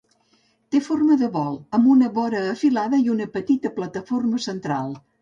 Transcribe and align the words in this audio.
Té 0.75 0.79
forma 0.85 1.17
de 1.23 1.29
bol, 1.35 1.59
amb 1.79 1.91
una 1.97 2.09
vora 2.17 2.41
afilada 2.57 3.05
i 3.07 3.15
una 3.19 3.31
petita 3.39 3.77
plataforma 3.81 4.47
central. 4.51 4.95